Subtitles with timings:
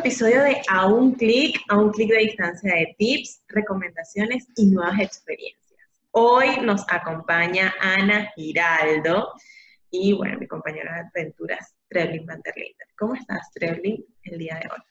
[0.00, 4.98] episodio de A un clic, a un clic de distancia de tips, recomendaciones y nuevas
[4.98, 5.82] experiencias.
[6.12, 9.28] Hoy nos acompaña Ana Giraldo
[9.90, 12.54] y, bueno, mi compañera de aventuras, Trevlin van der.
[12.98, 14.82] ¿Cómo estás, Trevlin, el día de hoy?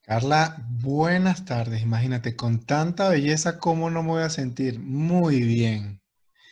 [0.00, 1.82] Carla, buenas tardes.
[1.82, 4.80] Imagínate, con tanta belleza, ¿cómo no me voy a sentir?
[4.80, 5.97] Muy bien.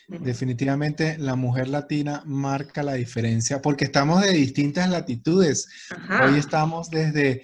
[0.07, 5.67] Definitivamente la mujer latina marca la diferencia porque estamos de distintas latitudes.
[6.23, 7.41] Hoy estamos desde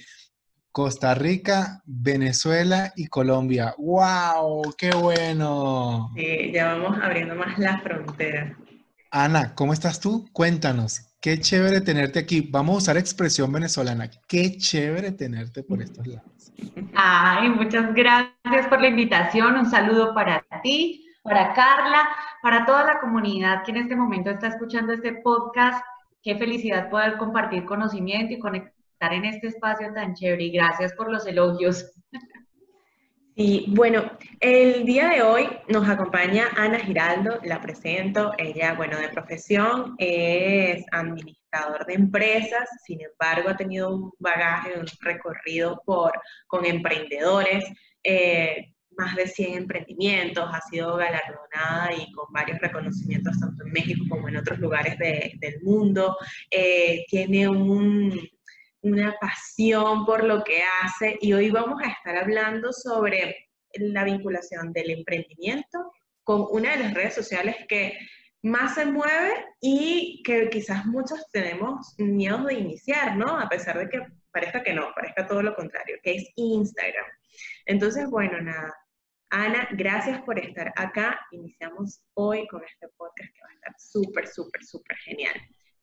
[0.71, 3.75] Costa Rica, Venezuela y Colombia.
[3.77, 4.73] ¡Wow!
[4.77, 6.11] ¡Qué bueno!
[6.15, 8.57] Sí, ya vamos abriendo más la frontera.
[9.11, 10.27] Ana, ¿cómo estás tú?
[10.31, 11.01] Cuéntanos.
[11.21, 12.47] Qué chévere tenerte aquí.
[12.49, 14.09] Vamos a usar expresión venezolana.
[14.27, 16.51] Qué chévere tenerte por estos lados.
[16.95, 19.55] Ay, muchas gracias por la invitación.
[19.55, 22.09] Un saludo para ti, para Carla,
[22.41, 25.83] para toda la comunidad que en este momento está escuchando este podcast.
[26.21, 30.43] Qué felicidad poder compartir conocimiento y conectar en este espacio tan chévere.
[30.43, 31.91] Y gracias por los elogios.
[33.35, 38.33] Y bueno, el día de hoy nos acompaña Ana Giraldo, la presento.
[38.37, 44.85] Ella, bueno, de profesión es administrador de empresas, sin embargo ha tenido un bagaje, un
[45.01, 46.11] recorrido por,
[46.45, 47.65] con emprendedores.
[48.03, 54.05] Eh, más de 100 emprendimientos, ha sido galardonada y con varios reconocimientos tanto en México
[54.09, 56.17] como en otros lugares del mundo.
[56.49, 63.49] Eh, tiene una pasión por lo que hace y hoy vamos a estar hablando sobre
[63.73, 65.91] la vinculación del emprendimiento
[66.23, 67.97] con una de las redes sociales que
[68.43, 73.39] más se mueve y que quizás muchos tenemos miedo de iniciar, ¿no?
[73.39, 77.05] A pesar de que parezca que no, parezca todo lo contrario, que es Instagram.
[77.65, 78.73] Entonces, bueno, nada,
[79.35, 81.19] Ana, gracias por estar acá.
[81.31, 85.33] Iniciamos hoy con este podcast que va a estar súper, súper, súper genial.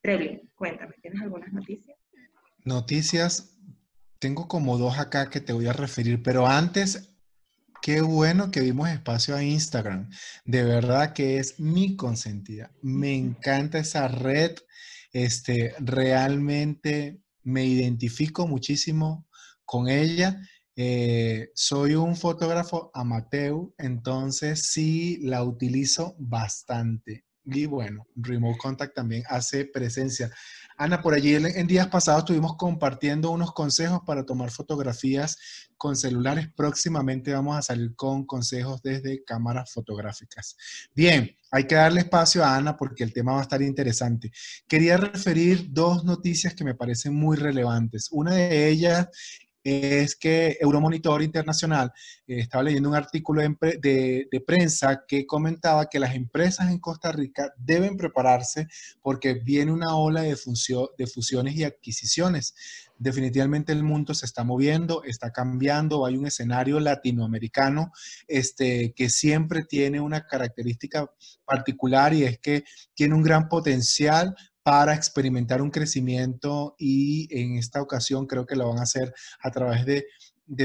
[0.01, 1.99] Treblin, cuéntame, ¿tienes algunas noticias?
[2.65, 3.59] Noticias,
[4.21, 7.13] tengo como dos acá que te voy a referir, pero antes,
[7.83, 10.09] qué bueno que dimos espacio a Instagram.
[10.45, 12.71] De verdad que es mi consentida.
[12.83, 14.55] Me encanta esa red.
[15.13, 19.27] Este, realmente me identifico muchísimo
[19.65, 20.41] con ella
[20.77, 27.25] eh, soy un fotógrafo amateur, entonces sí la utilizo bastante.
[27.45, 30.31] Y bueno, Remote Contact también hace presencia.
[30.77, 35.37] Ana, por allí en días pasados estuvimos compartiendo unos consejos para tomar fotografías
[35.77, 36.49] con celulares.
[36.57, 40.57] Próximamente vamos a salir con consejos desde cámaras fotográficas.
[40.95, 44.31] Bien, hay que darle espacio a Ana porque el tema va a estar interesante.
[44.69, 48.09] Quería referir dos noticias que me parecen muy relevantes.
[48.11, 49.09] Una de ellas
[49.63, 51.93] es que Euromonitor Internacional
[52.27, 57.53] eh, estaba leyendo un artículo de, prensa que comentaba que las empresas en Costa Rica
[57.59, 58.69] deben prepararse
[59.03, 60.37] porque viene una ola de,
[60.99, 62.55] de fusiones y adquisiciones.
[62.99, 67.93] Definitivamente el mundo se está moviendo, está cambiando, hay un escenario latinoamericano
[68.29, 71.11] este, que siempre tiene una característica
[71.47, 77.81] particular y es que tiene un gran potencial para experimentar un crecimiento y en esta
[77.81, 80.07] ocasión creo que lo van a hacer a través de,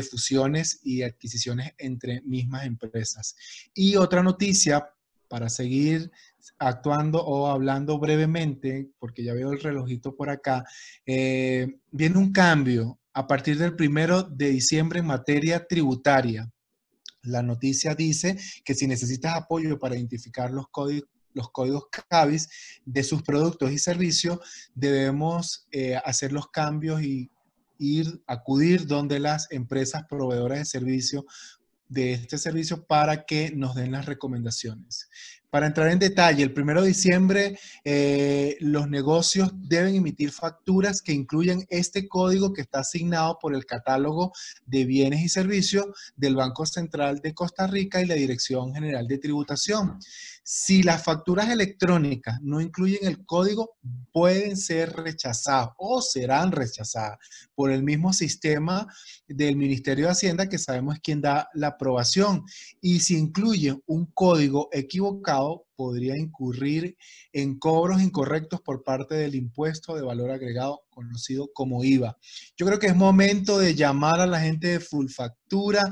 [0.02, 3.36] fusiones y adquisiciones entre mismas empresas.
[3.74, 4.90] Y otra noticia
[5.28, 6.12] para seguir
[6.58, 10.66] actuando o hablando brevemente, porque ya veo el relojito por acá,
[11.06, 16.52] eh, viene un cambio a partir del primero de diciembre en materia tributaria.
[17.22, 22.50] La noticia dice que si necesitas apoyo para identificar los códigos, los códigos CABIS
[22.86, 24.40] de sus productos y servicios,
[24.74, 27.30] debemos eh, hacer los cambios y
[27.78, 31.26] ir, acudir donde las empresas proveedoras de servicio
[31.88, 35.10] de este servicio para que nos den las recomendaciones.
[35.56, 41.14] Para entrar en detalle, el 1 de diciembre eh, los negocios deben emitir facturas que
[41.14, 44.34] incluyan este código que está asignado por el catálogo
[44.66, 45.86] de bienes y servicios
[46.18, 49.98] del Banco Central de Costa Rica y la Dirección General de Tributación.
[50.48, 53.78] Si las facturas electrónicas no incluyen el código,
[54.12, 57.18] pueden ser rechazadas o serán rechazadas
[57.56, 58.86] por el mismo sistema
[59.28, 62.44] del Ministerio de Hacienda que sabemos quién da la aprobación.
[62.80, 65.45] Y si incluyen un código equivocado,
[65.76, 66.98] podría incurrir
[67.34, 72.18] en cobros incorrectos por parte del impuesto de valor agregado conocido como IVA.
[72.58, 75.84] Yo creo que es momento de llamar a la gente de Full Factura.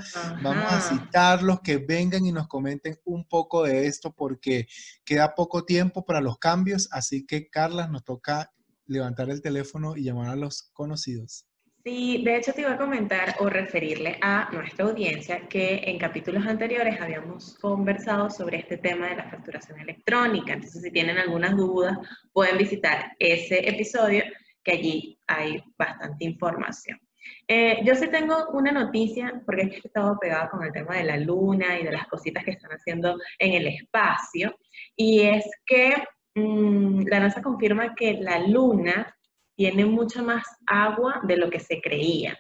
[0.41, 4.67] Vamos a citarlos que vengan y nos comenten un poco de esto porque
[5.05, 6.87] queda poco tiempo para los cambios.
[6.91, 8.51] Así que, Carla, nos toca
[8.85, 11.45] levantar el teléfono y llamar a los conocidos.
[11.85, 16.45] Sí, de hecho te iba a comentar o referirle a nuestra audiencia que en capítulos
[16.45, 20.53] anteriores habíamos conversado sobre este tema de la facturación electrónica.
[20.53, 21.97] Entonces, si tienen algunas dudas,
[22.31, 24.23] pueden visitar ese episodio
[24.63, 27.01] que allí hay bastante información.
[27.49, 31.17] Eh, yo sí tengo una noticia, porque he estado pegada con el tema de la
[31.17, 34.57] luna y de las cositas que están haciendo en el espacio,
[34.95, 35.95] y es que
[36.35, 39.13] mm, la NASA confirma que la luna
[39.55, 42.37] tiene mucha más agua de lo que se creía.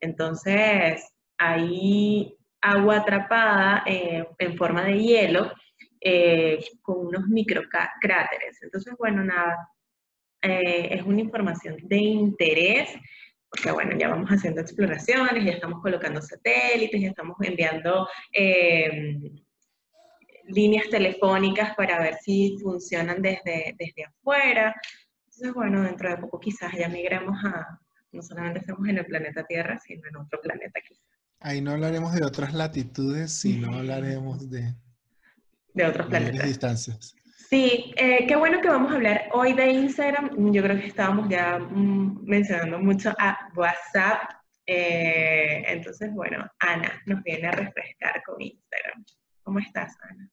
[0.00, 1.02] Entonces,
[1.38, 5.52] hay agua atrapada eh, en forma de hielo
[6.00, 8.62] eh, con unos microcráteres.
[8.62, 9.68] Entonces, bueno, nada,
[10.40, 12.96] es una información de interés
[13.56, 19.30] porque bueno, ya vamos haciendo exploraciones, ya estamos colocando satélites, ya estamos enviando em,
[20.48, 24.74] líneas telefónicas para ver si funcionan desde, desde afuera.
[25.36, 27.78] Entonces, bueno, dentro de poco quizás ya migremos a,
[28.12, 31.04] no solamente estemos en el planeta Tierra, sino en otro planeta quizás.
[31.40, 34.74] Ahí no hablaremos de otras latitudes, sino hablaremos de,
[35.74, 36.46] de otros planetas.
[36.46, 37.14] distancias.
[37.50, 40.52] Sí, eh, qué bueno que vamos a hablar hoy de Instagram.
[40.52, 44.22] Yo creo que estábamos ya mm, mencionando mucho a WhatsApp.
[44.64, 49.04] Eh, entonces, bueno, Ana nos viene a refrescar con Instagram.
[49.42, 50.30] ¿Cómo estás, Ana?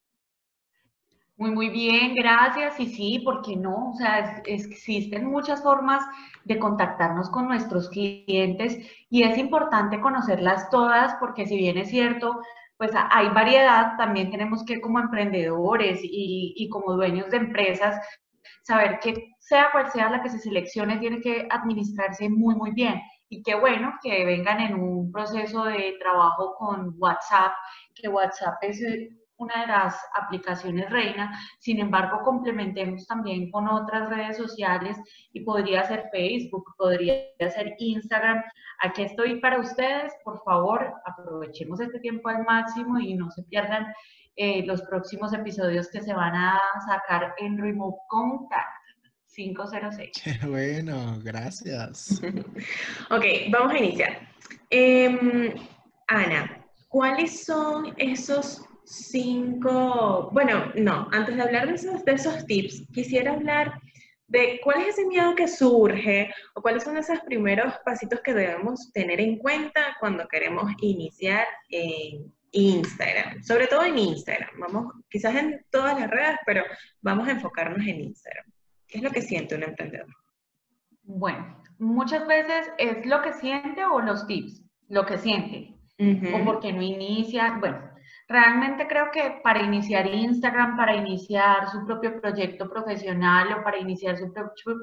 [1.38, 2.80] Muy, muy bien, gracias.
[2.80, 3.90] Y sí, ¿por qué no?
[3.92, 6.04] O sea, existen muchas formas
[6.44, 8.78] de contactarnos con nuestros clientes
[9.10, 12.40] y es importante conocerlas todas porque si bien es cierto,
[12.78, 17.96] pues hay variedad, también tenemos que como emprendedores y, como dueños de empresas,
[18.64, 23.02] saber que sea cual sea la que se seleccione, tiene que administrarse muy, muy bien.
[23.30, 27.54] Y qué bueno que vengan en un proceso de trabajo con WhatsApp,
[27.96, 28.82] que WhatsApp es
[29.38, 34.98] una de las aplicaciones reina, sin embargo complementemos también con otras redes sociales
[35.32, 38.44] y podría ser Facebook, podría ser Instagram.
[38.82, 43.88] Aquí estoy para ustedes, por favor aprovechemos este tiempo al máximo y no se pierdan
[44.36, 48.84] eh, los próximos episodios que se van a sacar en Remove Contact.
[49.36, 50.12] 506.
[50.24, 52.22] Qué bueno, gracias.
[53.10, 54.30] ok, vamos a iniciar.
[54.70, 55.54] Em,
[56.08, 62.88] Ana, ¿cuáles son esos cinco, bueno, no, antes de hablar de esos, de esos tips,
[62.94, 63.74] quisiera hablar
[64.28, 68.92] de cuál es ese miedo que surge o cuáles son esos primeros pasitos que debemos
[68.92, 74.50] tener en cuenta cuando queremos iniciar en Instagram, sobre todo en Instagram.
[74.60, 76.64] Vamos, quizás en todas las redes, pero
[77.02, 78.46] vamos a enfocarnos en Instagram.
[78.88, 80.08] ¿Qué es lo que siente un emprendedor?
[81.04, 85.70] Bueno, muchas veces es lo que siente o los tips, lo que siente.
[86.00, 87.93] O porque no inicia, bueno,
[88.34, 94.18] Realmente creo que para iniciar Instagram, para iniciar su propio proyecto profesional o para iniciar
[94.18, 94.34] su,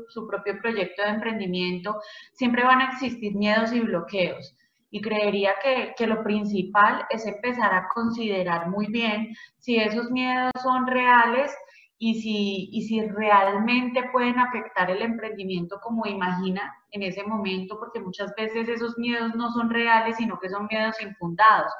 [0.09, 1.97] su propio proyecto de emprendimiento,
[2.33, 4.57] siempre van a existir miedos y bloqueos.
[4.93, 10.53] Y creería que, que, lo principal es empezar a considerar muy bien si esos miedos
[10.63, 11.53] son reales
[11.99, 17.99] y si, y si realmente pueden afectar el emprendimiento como imagina en ese momento, porque
[17.99, 21.73] muchas veces esos miedos no son reales, sino que son miedos infundados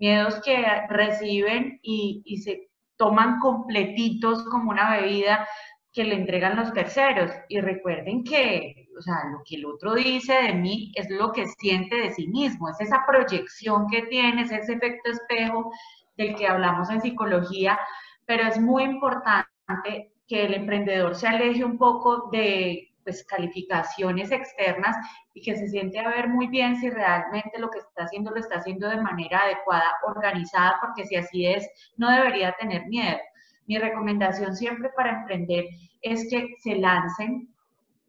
[0.00, 5.46] miedos que reciben y, se toman completitos como una bebida
[5.92, 7.30] que le entregan los terceros.
[7.48, 11.46] Y recuerden que, o sea, lo que el otro dice de mí es lo que
[11.46, 15.70] siente de sí mismo, es esa proyección que tiene, es ese efecto espejo
[16.16, 17.78] del que hablamos en psicología,
[18.26, 24.96] pero es muy importante que el emprendedor se aleje un poco de pues, calificaciones externas
[25.34, 28.38] y que se siente a ver muy bien si realmente lo que está haciendo lo
[28.38, 33.18] está haciendo de manera adecuada, organizada, porque si así es, no debería tener miedo.
[33.66, 35.64] Mi recomendación siempre para emprender
[36.02, 37.52] es que se lancen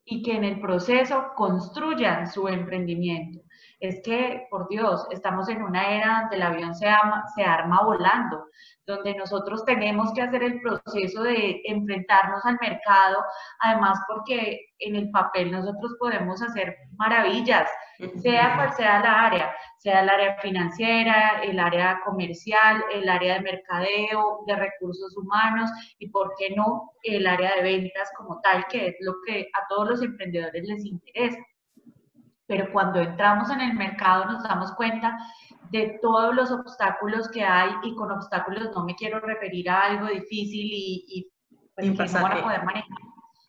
[0.06, 3.40] y que en el proceso construyan su emprendimiento.
[3.82, 6.88] Es que, por Dios, estamos en una era donde el avión se,
[7.36, 8.46] se arma volando
[8.86, 13.24] donde nosotros tenemos que hacer el proceso de enfrentarnos al mercado,
[13.60, 17.70] además porque en el papel nosotros podemos hacer maravillas,
[18.22, 23.42] sea cual sea la área, sea el área financiera, el área comercial, el área de
[23.42, 25.70] mercadeo, de recursos humanos
[26.00, 29.68] y, ¿por qué no, el área de ventas como tal, que es lo que a
[29.70, 31.38] todos los emprendedores les interesa.
[32.52, 35.18] Pero cuando entramos en el mercado nos damos cuenta
[35.70, 40.08] de todos los obstáculos que hay y con obstáculos no me quiero referir a algo
[40.08, 41.32] difícil y, y
[41.74, 42.98] pues, que no van a poder manejar,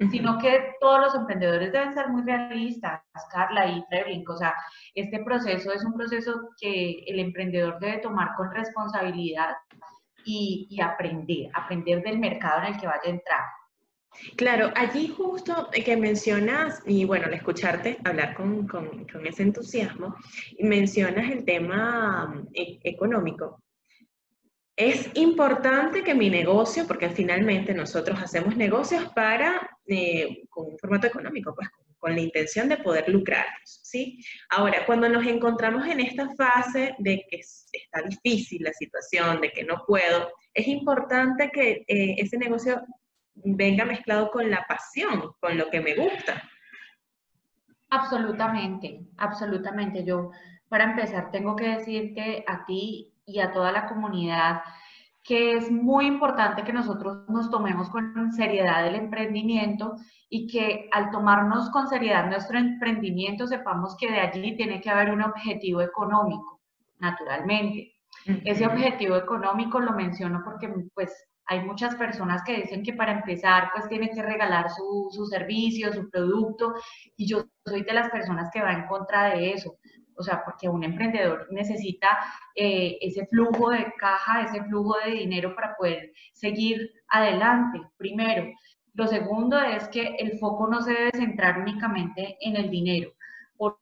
[0.08, 4.54] sino que todos los emprendedores deben ser muy realistas, Carla y Trebling, o sea,
[4.94, 9.56] este proceso es un proceso que el emprendedor debe tomar con responsabilidad
[10.24, 13.42] y, y aprender, aprender del mercado en el que vaya a entrar.
[14.36, 20.16] Claro, allí justo que mencionas, y bueno, al escucharte hablar con, ese entusiasmo,
[20.60, 23.62] mencionas el tema e, económico.
[24.76, 31.06] Es importante que mi negocio, porque finalmente nosotros hacemos negocios para, eh, con un formato
[31.06, 31.68] económico, pues
[32.02, 34.18] con la intención de poder lucrarnos, ¿sí?
[34.50, 39.62] Ahora, cuando nos encontramos en esta fase de que está difícil la situación, de que
[39.62, 42.82] no puedo, es importante que eh, ese negocio
[43.34, 46.42] venga mezclado con la pasión, con lo que me gusta.
[47.90, 50.04] Absolutamente, absolutamente.
[50.04, 50.30] Yo,
[50.68, 54.62] para empezar, tengo que decirte a ti y a toda la comunidad
[55.22, 59.94] que es muy importante que nosotros nos tomemos con seriedad el emprendimiento
[60.28, 65.10] y que al tomarnos con seriedad nuestro emprendimiento sepamos que de allí tiene que haber
[65.10, 66.60] un objetivo económico,
[66.98, 67.94] naturalmente.
[68.44, 71.12] Ese objetivo económico lo menciono porque pues
[71.46, 75.92] hay muchas personas que dicen que para empezar pues tiene que regalar su, su servicio,
[75.92, 76.74] su producto
[77.16, 79.78] y yo soy de las personas que va en contra de eso
[80.16, 82.18] o sea, porque un emprendedor necesita
[82.54, 88.46] eh, ese flujo de caja, ese flujo de dinero para poder seguir adelante, primero.
[88.94, 93.12] Lo segundo es que el foco no se debe centrar únicamente en el dinero,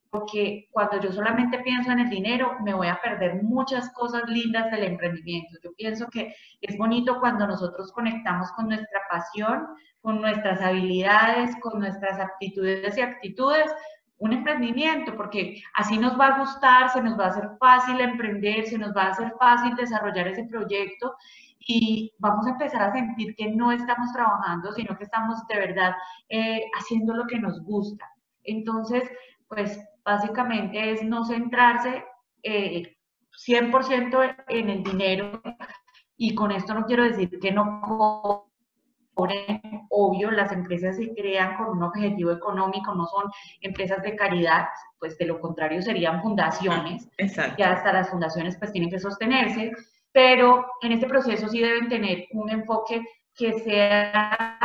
[0.09, 4.69] porque cuando yo solamente pienso en el dinero, me voy a perder muchas cosas lindas
[4.71, 5.57] del emprendimiento.
[5.63, 9.67] Yo pienso que es bonito cuando nosotros conectamos con nuestra pasión,
[10.01, 13.71] con nuestras habilidades, con nuestras aptitudes y actitudes,
[14.17, 18.65] un emprendimiento, porque así nos va a gustar, se nos va a hacer fácil emprender,
[18.65, 21.15] se nos va a hacer fácil desarrollar ese proyecto
[21.59, 25.93] y vamos a empezar a sentir que no estamos trabajando, sino que estamos de verdad
[26.29, 28.07] eh, haciendo lo que nos gusta.
[28.43, 29.03] Entonces,
[29.53, 32.05] pues básicamente es no centrarse
[32.41, 35.41] 100% eh, en el dinero.
[36.15, 37.81] Y con esto no quiero decir que no
[39.89, 43.29] obvio, las empresas se crean con un objetivo económico, no son
[43.59, 44.67] empresas de caridad,
[44.99, 47.57] pues de lo contrario serían fundaciones, Exacto.
[47.57, 49.73] que hasta las fundaciones pues tienen que sostenerse,
[50.13, 53.03] pero en este proceso sí deben tener un enfoque
[53.35, 54.57] que sea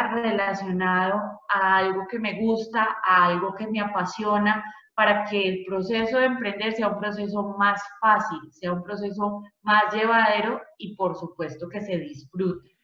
[0.47, 6.19] relacionado a algo que me gusta, a algo que me apasiona, para que el proceso
[6.19, 11.69] de emprender sea un proceso más fácil, sea un proceso más llevadero y por supuesto
[11.69, 12.77] que se disfrute.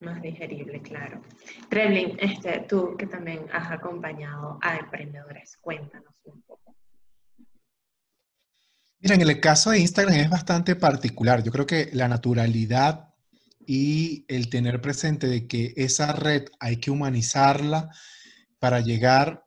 [0.00, 1.20] Más digerible, claro.
[1.68, 6.74] Treblin, este, tú que también has acompañado a emprendedores, cuéntanos un poco.
[9.00, 11.42] Mira, en el caso de Instagram es bastante particular.
[11.42, 13.07] Yo creo que la naturalidad
[13.70, 17.90] y el tener presente de que esa red hay que humanizarla
[18.58, 19.44] para llegar,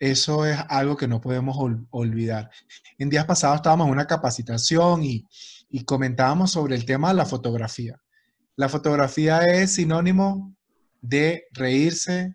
[0.00, 1.56] eso es algo que no podemos
[1.90, 2.50] olvidar.
[2.98, 5.28] En días pasados estábamos en una capacitación y,
[5.70, 7.94] y comentábamos sobre el tema de la fotografía.
[8.56, 10.56] La fotografía es sinónimo
[11.00, 12.34] de reírse,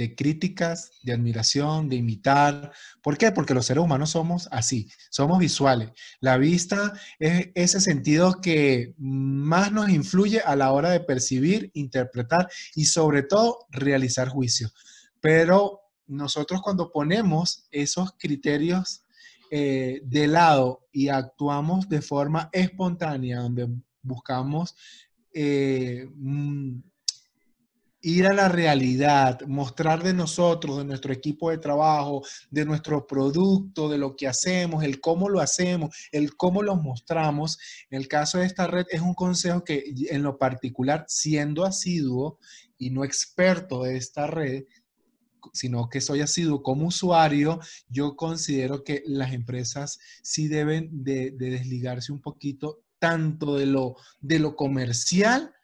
[0.00, 2.72] de críticas, de admiración, de imitar.
[3.02, 3.32] ¿Por qué?
[3.32, 5.90] Porque los seres humanos somos así, somos visuales.
[6.20, 12.48] La vista es ese sentido que más nos influye a la hora de percibir, interpretar
[12.74, 14.72] y sobre todo realizar juicios.
[15.20, 19.04] Pero nosotros cuando ponemos esos criterios
[19.50, 23.68] eh, de lado y actuamos de forma espontánea, donde
[24.00, 24.74] buscamos
[25.34, 26.78] eh, mm,
[28.02, 33.88] ir a la realidad, mostrar de nosotros, de nuestro equipo de trabajo, de nuestro producto,
[33.88, 37.58] de lo que hacemos, el cómo lo hacemos, el cómo lo mostramos.
[37.90, 42.38] En el caso de esta red es un consejo que en lo particular, siendo asiduo
[42.78, 44.64] y no experto de esta red,
[45.52, 51.50] sino que soy asiduo como usuario, yo considero que las empresas sí deben de, de
[51.50, 53.66] desligarse un poquito tanto de
[54.38, 55.54] lo comercial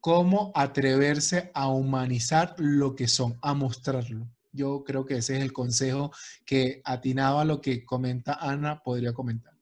[0.00, 4.26] como atreverse a humanizar lo que son, a mostrarlo.
[4.52, 6.10] Yo creo que ese es el consejo
[6.44, 9.52] que atinado a lo que comenta Ana podría comentar.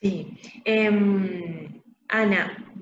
[0.00, 0.38] Sí.
[0.64, 2.72] Em, Ana,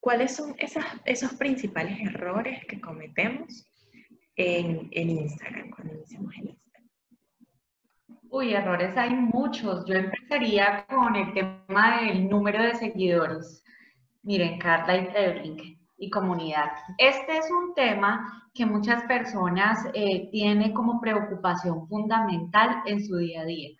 [0.00, 3.66] ¿cuáles son esos principales errores que cometemos
[4.36, 6.64] en, en Instagram cuando iniciamos en Instagram?
[8.30, 9.86] Uy, errores hay muchos.
[9.86, 13.63] Yo empezaría con el tema del número de seguidores.
[14.24, 16.72] Miren, Carla y y comunidad.
[16.98, 23.42] Este es un tema que muchas personas eh, tienen como preocupación fundamental en su día
[23.42, 23.70] a día,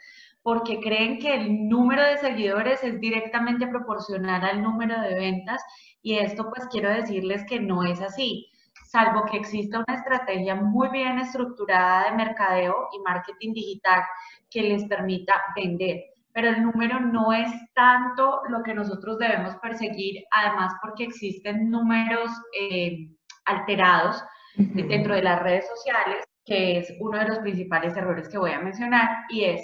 [0.42, 5.60] porque creen que el número de seguidores es directamente proporcional al número de ventas
[6.02, 8.48] y esto pues quiero decirles que no es así
[8.94, 14.02] salvo que exista una estrategia muy bien estructurada de mercadeo y marketing digital
[14.48, 16.13] que les permita vender.
[16.34, 22.30] Pero el número no es tanto lo que nosotros debemos perseguir, además porque existen números
[22.60, 23.08] eh,
[23.46, 24.22] alterados
[24.56, 28.60] dentro de las redes sociales, que es uno de los principales errores que voy a
[28.60, 29.62] mencionar, y es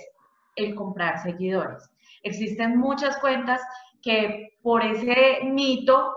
[0.57, 1.91] el comprar seguidores.
[2.23, 3.61] Existen muchas cuentas
[4.03, 6.15] que por ese mito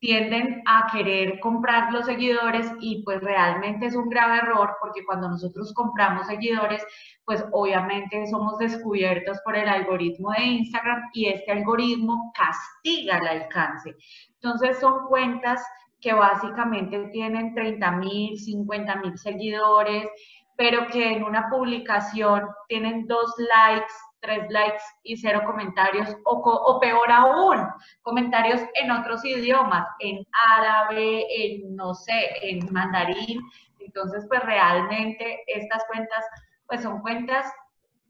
[0.00, 5.28] tienden a querer comprar los seguidores y pues realmente es un grave error porque cuando
[5.28, 6.82] nosotros compramos seguidores,
[7.26, 13.94] pues obviamente somos descubiertos por el algoritmo de Instagram y este algoritmo castiga el alcance.
[14.34, 15.62] Entonces son cuentas
[16.00, 20.08] que básicamente tienen 30 mil, 50 mil seguidores,
[20.56, 26.80] pero que en una publicación tienen dos likes, tres likes y cero comentarios, o, o,
[26.80, 27.66] peor aún,
[28.02, 33.40] comentarios en otros idiomas, en árabe, en, no sé, en mandarín.
[33.78, 36.24] Entonces, pues realmente estas cuentas,
[36.66, 37.50] pues son cuentas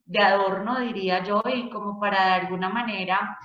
[0.07, 3.39] de adorno, diría yo, y como para de alguna manera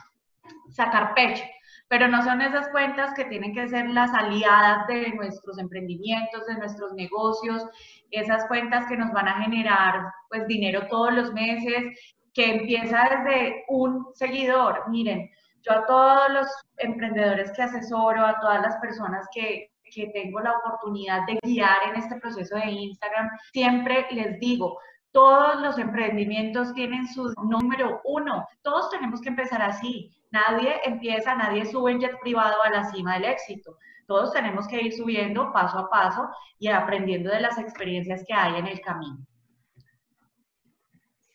[0.69, 1.43] sacar pecho
[1.87, 6.57] pero no son esas cuentas que tienen que ser las aliadas de nuestros emprendimientos, de
[6.57, 7.63] nuestros negocios,
[8.11, 11.83] esas cuentas que nos van a generar pues dinero todos los meses,
[12.35, 14.83] que empieza desde un seguidor.
[14.89, 15.31] Miren,
[15.63, 20.51] yo a todos los emprendedores que asesoro, a todas las personas que, que tengo la
[20.57, 24.77] oportunidad de guiar en este proceso de Instagram, siempre les digo,
[25.13, 28.45] todos los emprendimientos tienen su número uno.
[28.61, 30.11] Todos tenemos que empezar así.
[30.29, 33.77] Nadie empieza, nadie sube en jet privado a la cima del éxito.
[34.07, 38.57] Todos tenemos que ir subiendo paso a paso y aprendiendo de las experiencias que hay
[38.57, 39.25] en el camino.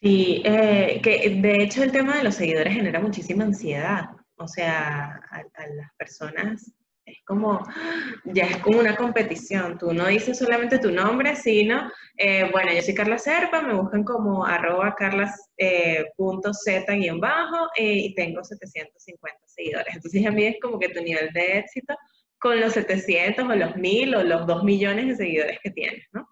[0.01, 4.07] Sí, eh, que de hecho el tema de los seguidores genera muchísima ansiedad.
[4.37, 6.73] O sea, a las personas
[7.11, 7.67] es como,
[8.25, 9.79] ya es como una competición.
[9.79, 14.05] Tú no dices solamente tu nombre, sino, eh, bueno, yo soy Carla Serpa, me buscan
[14.05, 19.95] como arroba carlas.z-bajo eh, eh, y tengo 750 seguidores.
[19.95, 21.97] Entonces a mí es como que tu nivel de éxito
[22.39, 26.27] con los 700 o los 1000 o los 2 millones de seguidores que tienes, ¿no?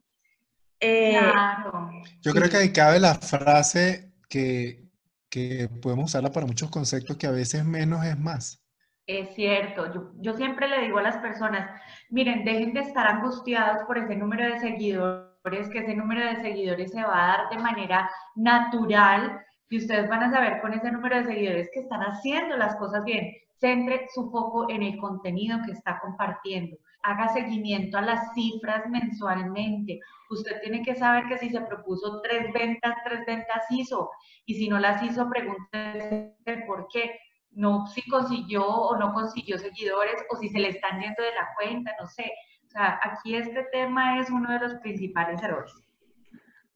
[0.81, 1.91] Claro.
[2.21, 4.89] Yo creo que ahí cabe la frase que,
[5.29, 8.63] que podemos usarla para muchos conceptos que a veces menos es más.
[9.07, 11.71] Es cierto, yo, yo, siempre le digo a las personas,
[12.11, 16.93] miren, dejen de estar angustiados por ese número de seguidores, que ese número de seguidores
[16.93, 21.17] se va a dar de manera natural y ustedes van a saber con ese número
[21.17, 23.33] de seguidores que están haciendo las cosas bien.
[23.59, 26.77] Centre su foco en el contenido que está compartiendo.
[27.03, 30.01] Haga seguimiento a las cifras mensualmente.
[30.31, 34.11] Usted tiene que saber que si se propuso tres ventas, tres ventas hizo.
[34.47, 37.19] Y si no las hizo, pregúntese por qué
[37.53, 41.49] no si consiguió o no consiguió seguidores o si se le están yendo de la
[41.57, 42.31] cuenta, no sé.
[42.67, 45.73] O sea, aquí este tema es uno de los principales errores.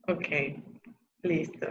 [0.09, 0.27] Ok,
[1.23, 1.69] listo.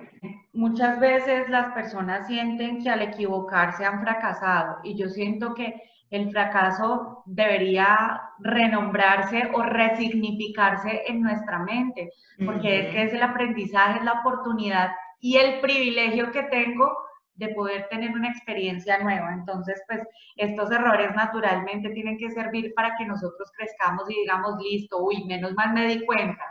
[0.53, 5.73] Muchas veces las personas sienten que al equivocarse han fracasado y yo siento que
[6.11, 12.11] el fracaso debería renombrarse o resignificarse en nuestra mente,
[12.45, 16.91] porque es que es el aprendizaje, es la oportunidad y el privilegio que tengo
[17.35, 19.33] de poder tener una experiencia nueva.
[19.33, 20.01] Entonces, pues
[20.35, 25.53] estos errores naturalmente tienen que servir para que nosotros crezcamos y digamos, listo, uy, menos
[25.53, 26.43] mal me di cuenta.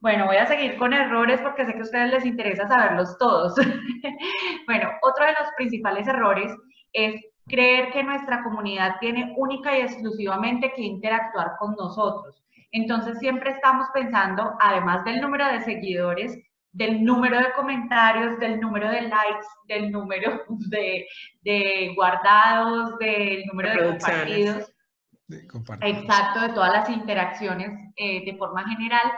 [0.00, 3.54] Bueno, voy a seguir con errores porque sé que a ustedes les interesa saberlos todos.
[4.66, 6.54] bueno, otro de los principales errores
[6.92, 12.42] es creer que nuestra comunidad tiene única y exclusivamente que interactuar con nosotros.
[12.70, 16.38] Entonces siempre estamos pensando, además del número de seguidores,
[16.72, 23.88] del número de comentarios, del número de likes, del número de, guardados, del número de,
[23.90, 24.72] compartidos.
[25.82, 29.12] Exacto, de todas las interacciones eh, de forma general.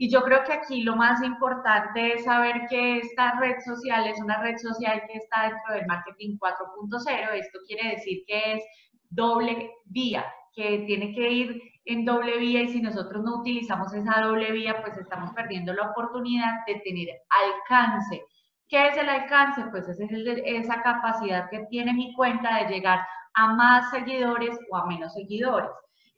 [0.00, 4.20] Y yo creo que aquí lo más importante es saber que esta red social es
[4.20, 7.32] una red social que está dentro del marketing 4.0.
[7.34, 8.62] Esto quiere decir que es
[9.10, 14.20] doble vía, que tiene que ir en doble vía y si nosotros no utilizamos esa
[14.20, 18.22] doble vía, pues estamos perdiendo la oportunidad de tener alcance.
[18.68, 19.64] ¿Qué es el alcance?
[19.72, 23.00] Pues es esa capacidad que tiene mi cuenta de llegar
[23.34, 25.70] a más seguidores o a menos seguidores.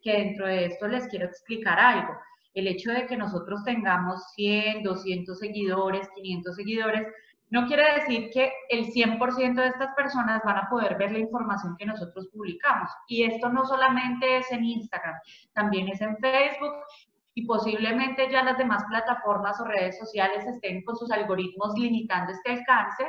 [0.03, 2.13] Que dentro de esto les quiero explicar algo.
[2.55, 7.07] El hecho de que nosotros tengamos 100, 200 seguidores, 500 seguidores,
[7.51, 11.77] no quiere decir que el 100% de estas personas van a poder ver la información
[11.77, 12.89] que nosotros publicamos.
[13.09, 15.17] Y esto no solamente es en Instagram,
[15.53, 16.75] también es en Facebook
[17.35, 22.53] y posiblemente ya las demás plataformas o redes sociales estén con sus algoritmos limitando este
[22.53, 23.05] alcance.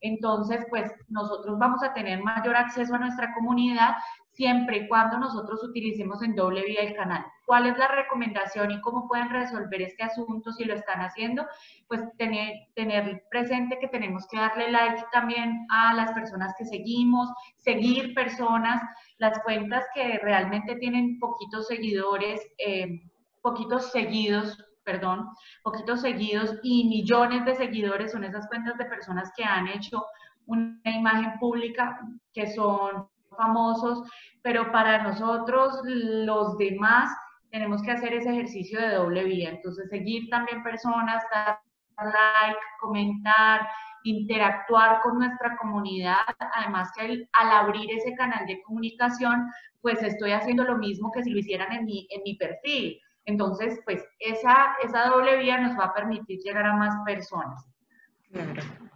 [0.00, 3.94] Entonces, pues nosotros vamos a tener mayor acceso a nuestra comunidad
[4.36, 7.24] siempre y cuando nosotros utilicemos en doble vía el canal.
[7.46, 11.46] ¿Cuál es la recomendación y cómo pueden resolver este asunto si lo están haciendo?
[11.88, 18.14] Pues tener, presente que tenemos que darle like también a las personas que seguimos, seguir
[18.14, 18.82] personas,
[19.18, 23.00] las cuentas que realmente tienen poquitos seguidores, eh,
[23.40, 25.28] poquitos seguidos, perdón,
[25.62, 30.04] poquitos seguidos y millones de seguidores son esas cuentas de personas que han hecho
[30.46, 31.98] una imagen pública
[32.32, 34.02] que son famosos,
[34.42, 37.10] pero para nosotros, los demás,
[37.50, 39.50] tenemos que hacer ese ejercicio de doble vía.
[39.50, 41.60] Entonces, seguir también personas, dar
[41.96, 43.66] like, comentar,
[44.04, 46.18] interactuar con nuestra comunidad.
[46.54, 49.46] Además que al abrir ese canal de comunicación,
[49.80, 53.00] pues estoy haciendo lo mismo que si lo hicieran en mi, en mi perfil.
[53.24, 57.66] Entonces, pues esa, esa doble vía nos va a permitir llegar a más personas.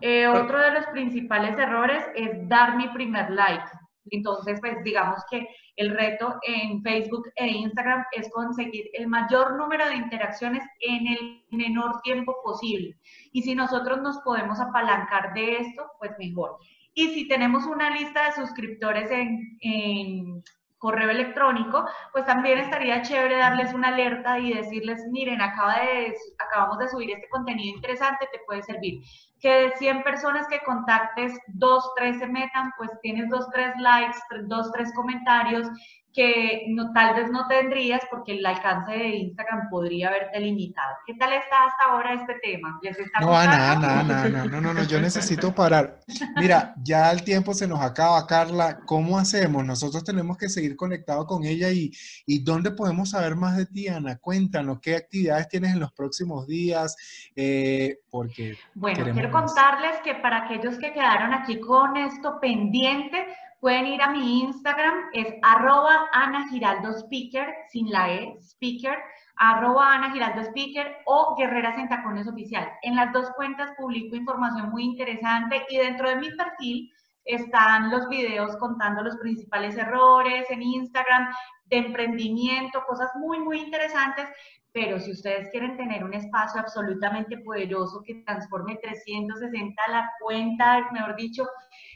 [0.00, 3.64] Eh, otro de los principales errores es dar mi primer like.
[4.11, 9.87] Entonces, pues digamos que el reto en Facebook e Instagram es conseguir el mayor número
[9.87, 12.96] de interacciones en el menor tiempo posible.
[13.33, 16.59] Y si nosotros nos podemos apalancar de esto, pues mejor.
[16.94, 20.42] Y si tenemos una lista de suscriptores en, en
[20.81, 26.79] correo electrónico, pues también estaría chévere darles una alerta y decirles, miren, acaba de, acabamos
[26.79, 29.03] de subir este contenido interesante, te puede servir.
[29.40, 34.18] Que de 100 personas que contactes, dos, tres se metan, pues tienes dos, tres likes,
[34.48, 35.68] dos, tres comentarios
[36.12, 40.96] que no, tal vez no tendrías porque el alcance de Instagram podría haberte limitado.
[41.07, 42.81] ¿Qué tal está hasta ahora este tema?
[43.20, 46.00] no, Ana, Ana, Ana, Ana, no, no, no, yo necesito parar.
[46.37, 48.81] Mira, ya el tiempo se nos acaba, Carla.
[48.87, 49.64] ¿Cómo hacemos?
[49.64, 51.92] Nosotros tenemos que seguir conectados con ella y,
[52.26, 54.16] y ¿dónde podemos saber más de ti, Ana?
[54.16, 56.96] Cuéntanos, ¿qué actividades tienes en los próximos días?
[57.37, 63.27] Eh, porque bueno, contarles que para aquellos que quedaron aquí con esto pendiente,
[63.61, 68.97] Pueden ir a mi Instagram, es arroba Ana Giraldo Speaker, sin la E, speaker,
[69.37, 72.73] arroba Ana Giraldo Speaker o Guerreras en Tacones Oficial.
[72.81, 76.90] En las dos cuentas publico información muy interesante y dentro de mi perfil
[77.27, 81.29] están los videos contando los principales errores en Instagram,
[81.66, 84.27] de emprendimiento, cosas muy, muy interesantes.
[84.73, 91.17] Pero si ustedes quieren tener un espacio absolutamente poderoso que transforme 360 la cuenta, mejor
[91.17, 91.45] dicho,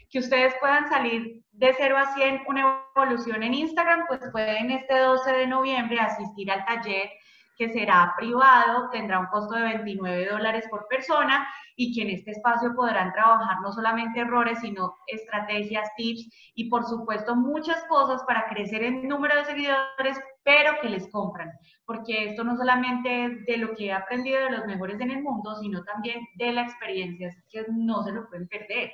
[0.09, 4.97] que ustedes puedan salir de 0 a 100 una evolución en Instagram, pues pueden este
[4.97, 7.09] 12 de noviembre asistir al taller
[7.57, 12.31] que será privado, tendrá un costo de 29 dólares por persona y que en este
[12.31, 18.47] espacio podrán trabajar no solamente errores, sino estrategias, tips y por supuesto muchas cosas para
[18.47, 21.51] crecer en número de seguidores, pero que les compran,
[21.85, 25.21] porque esto no solamente es de lo que he aprendido de los mejores en el
[25.21, 28.91] mundo, sino también de la experiencia, así que no se lo pueden perder.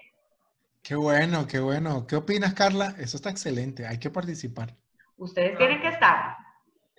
[0.83, 2.07] Qué bueno, qué bueno.
[2.07, 2.95] ¿Qué opinas, Carla?
[2.97, 3.85] Eso está excelente.
[3.85, 4.75] Hay que participar.
[5.15, 6.35] Ustedes tienen que estar.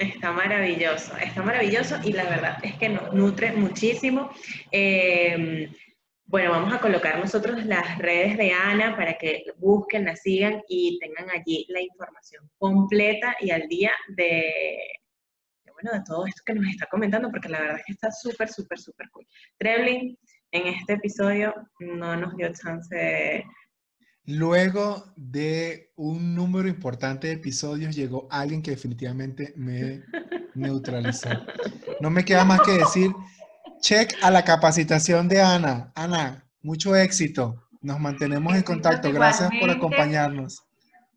[0.02, 4.30] Está maravilloso, está maravilloso y la verdad es que nos nutre muchísimo.
[4.72, 5.72] Em,
[6.24, 10.98] bueno, vamos a colocar nosotros las redes de Ana para que busquen, la sigan y
[10.98, 14.52] tengan allí la información completa y al día de,
[15.72, 18.48] bueno, de todo esto que nos está comentando, porque la verdad es que está súper,
[18.48, 19.26] súper, súper cool.
[19.56, 20.18] Treblin,
[20.50, 23.44] en este episodio no nos dio chance de
[24.26, 30.02] Luego de un número importante de episodios llegó alguien que definitivamente me
[30.54, 31.30] neutralizó.
[32.00, 33.10] No me queda más que decir,
[33.80, 35.92] check a la capacitación de Ana.
[35.96, 37.68] Ana, mucho éxito.
[37.80, 39.12] Nos mantenemos en contacto.
[39.12, 40.62] Gracias por acompañarnos.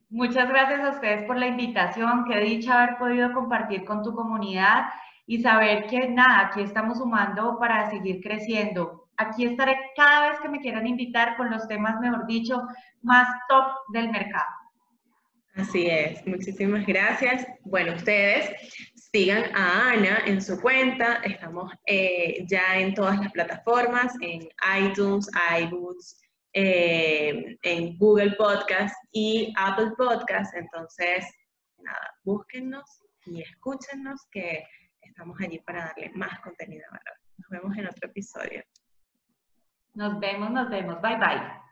[0.09, 2.25] Muchas gracias a ustedes por la invitación.
[2.27, 4.85] Qué dicha haber podido compartir con tu comunidad
[5.27, 10.49] y saber que nada, aquí estamos sumando para seguir creciendo aquí estaré cada vez que
[10.49, 12.61] me quieran invitar con los temas, mejor dicho,
[13.01, 14.45] más top del mercado.
[15.55, 17.47] Así es, muchísimas gracias.
[17.63, 18.49] Bueno, ustedes
[19.11, 25.29] sigan a Ana en su cuenta, estamos eh, ya en todas las plataformas, en iTunes,
[25.61, 31.25] iBooks, eh, en Google Podcast y Apple Podcast, entonces,
[31.77, 32.83] nada, búsquennos
[33.25, 34.61] y escúchenos que
[35.01, 36.83] estamos allí para darle más contenido.
[37.37, 38.61] Nos vemos en otro episodio.
[39.95, 41.01] Nos vemos, nos vemos.
[41.01, 41.65] Bye, bye.